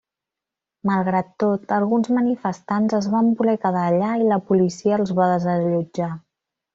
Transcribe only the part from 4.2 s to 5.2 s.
i la policia els